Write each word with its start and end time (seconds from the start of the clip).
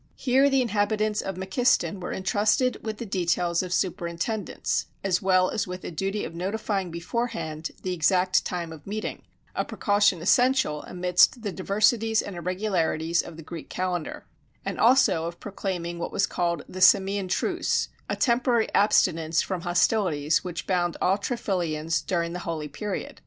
Here 0.15 0.49
the 0.49 0.63
inhabitants 0.63 1.21
of 1.21 1.35
Maciston 1.37 1.99
were 1.99 2.11
intrusted 2.11 2.83
with 2.83 2.97
the 2.97 3.05
details 3.05 3.61
of 3.61 3.71
superintendence, 3.71 4.87
as 5.03 5.21
well 5.21 5.51
as 5.51 5.67
with 5.67 5.83
the 5.83 5.91
duty 5.91 6.25
of 6.25 6.33
notifying 6.33 6.89
beforehand 6.89 7.69
the 7.83 7.93
exact 7.93 8.43
time 8.43 8.71
of 8.73 8.87
meeting 8.87 9.21
(a 9.53 9.63
precaution 9.63 10.19
essential 10.19 10.81
amidst 10.85 11.43
the 11.43 11.51
diversities 11.51 12.23
and 12.23 12.35
irregularities 12.35 13.21
of 13.21 13.37
the 13.37 13.43
Greek 13.43 13.69
calendar) 13.69 14.25
and 14.65 14.79
also 14.79 15.27
of 15.27 15.39
proclaiming 15.39 15.99
what 15.99 16.11
was 16.11 16.25
called 16.25 16.65
the 16.67 16.81
Samian 16.81 17.27
truce 17.29 17.89
a 18.09 18.15
temporary 18.15 18.73
abstinence 18.73 19.43
from 19.43 19.61
hostilities 19.61 20.43
which 20.43 20.65
bound 20.65 20.97
all 20.99 21.19
Triphylians 21.19 22.01
during 22.03 22.33
the 22.33 22.39
holy 22.39 22.67
period. 22.67 23.19